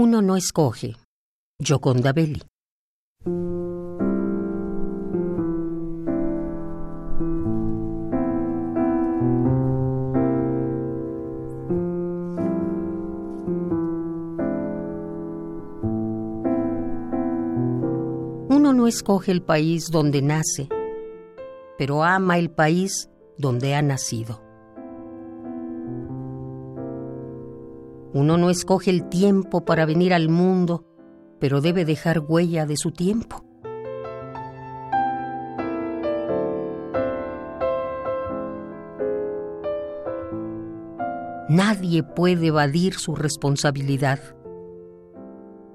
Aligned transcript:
Uno 0.00 0.22
no 0.22 0.36
escoge. 0.36 0.94
Gioconda 1.60 2.12
Belli. 2.12 2.40
Uno 18.48 18.72
no 18.72 18.86
escoge 18.86 19.32
el 19.32 19.42
país 19.42 19.90
donde 19.90 20.22
nace, 20.22 20.68
pero 21.76 22.04
ama 22.04 22.38
el 22.38 22.52
país 22.52 23.10
donde 23.36 23.74
ha 23.74 23.82
nacido. 23.82 24.47
Uno 28.14 28.38
no 28.38 28.50
escoge 28.50 28.90
el 28.90 29.08
tiempo 29.08 29.64
para 29.64 29.84
venir 29.84 30.14
al 30.14 30.28
mundo, 30.28 30.84
pero 31.38 31.60
debe 31.60 31.84
dejar 31.84 32.20
huella 32.26 32.66
de 32.66 32.76
su 32.76 32.90
tiempo. 32.90 33.44
Nadie 41.48 42.02
puede 42.02 42.48
evadir 42.48 42.94
su 42.94 43.14
responsabilidad. 43.14 44.20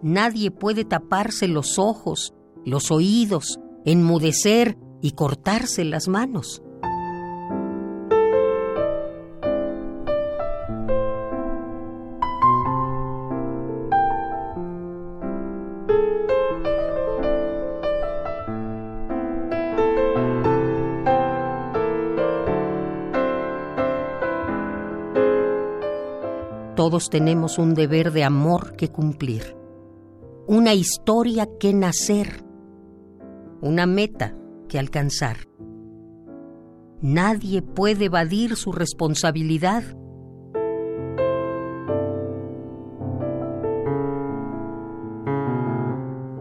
Nadie 0.03 0.51
puede 0.51 0.85
taparse 0.85 1.47
los 1.47 1.79
ojos, 1.79 2.33
los 2.63 2.91
oídos, 2.91 3.59
enmudecer 3.83 4.77
y 5.01 5.11
cortarse 5.11 5.83
las 5.83 6.07
manos. 6.07 6.61
Todos 26.83 27.09
tenemos 27.09 27.59
un 27.59 27.75
deber 27.75 28.11
de 28.11 28.25
amor 28.25 28.75
que 28.75 28.89
cumplir, 28.89 29.55
una 30.47 30.73
historia 30.73 31.47
que 31.57 31.73
nacer, 31.73 32.43
una 33.61 33.85
meta 33.85 34.35
que 34.67 34.79
alcanzar. 34.79 35.37
Nadie 36.99 37.61
puede 37.61 38.07
evadir 38.07 38.57
su 38.57 38.73
responsabilidad. 38.73 39.81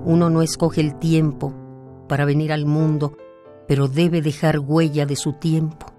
Uno 0.05 0.29
no 0.29 0.43
escoge 0.43 0.81
el 0.81 0.99
tiempo 0.99 1.55
para 2.09 2.25
venir 2.25 2.53
al 2.53 2.67
mundo, 2.67 3.17
pero 3.69 3.87
debe 3.87 4.21
dejar 4.23 4.59
huella 4.59 5.07
de 5.07 5.15
su 5.15 5.35
tiempo. 5.35 5.92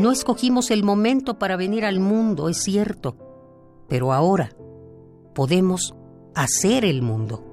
No 0.00 0.12
escogimos 0.12 0.70
el 0.70 0.82
momento 0.82 1.38
para 1.38 1.58
venir 1.58 1.84
al 1.84 2.00
mundo, 2.00 2.48
es 2.48 2.62
cierto, 2.62 3.18
pero 3.86 4.14
ahora 4.14 4.48
podemos 5.34 5.94
hacer 6.34 6.86
el 6.86 7.02
mundo. 7.02 7.44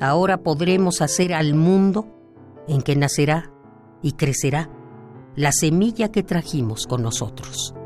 Ahora 0.00 0.38
podremos 0.38 1.00
hacer 1.00 1.34
al 1.34 1.54
mundo 1.54 2.08
en 2.66 2.82
que 2.82 2.96
nacerá 2.96 3.52
y 4.02 4.12
crecerá 4.12 4.68
la 5.36 5.52
semilla 5.52 6.10
que 6.10 6.24
trajimos 6.24 6.88
con 6.88 7.02
nosotros. 7.04 7.77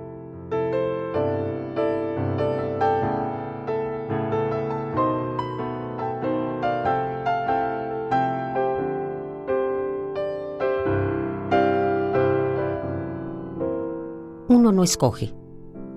Uno 14.63 14.71
no 14.71 14.85
escoge. 14.85 15.35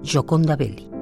Gioconda 0.01 0.55
Belli. 0.55 0.94